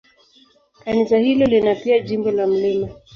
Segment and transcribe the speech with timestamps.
[0.83, 2.89] Kanisa hilo lina pia jimbo la Mt.